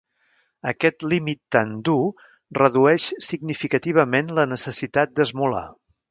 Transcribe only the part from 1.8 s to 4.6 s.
dur redueix significativament la